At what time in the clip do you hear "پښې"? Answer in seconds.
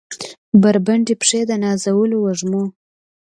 1.21-1.39